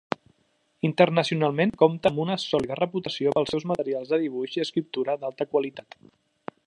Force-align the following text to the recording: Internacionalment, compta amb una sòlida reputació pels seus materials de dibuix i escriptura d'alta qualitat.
Internacionalment, 0.87 1.73
compta 1.81 2.11
amb 2.11 2.23
una 2.23 2.37
sòlida 2.45 2.77
reputació 2.79 3.35
pels 3.37 3.53
seus 3.57 3.67
materials 3.73 4.15
de 4.15 4.19
dibuix 4.25 4.57
i 4.59 4.65
escriptura 4.65 5.19
d'alta 5.21 5.49
qualitat. 5.55 6.01